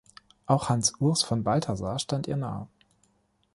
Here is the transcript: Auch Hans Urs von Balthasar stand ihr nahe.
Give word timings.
Auch 0.47 0.69
Hans 0.69 0.95
Urs 0.99 1.21
von 1.21 1.43
Balthasar 1.43 1.99
stand 1.99 2.25
ihr 2.25 2.35
nahe. 2.35 2.67